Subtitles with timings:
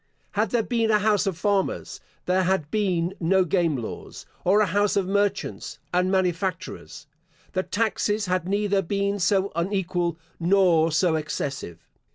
[0.31, 4.65] Had there been a house of farmers, there had been no game laws; or a
[4.65, 7.05] house of merchants and manufacturers,
[7.53, 11.87] the taxes had neither been so unequal nor so excessive.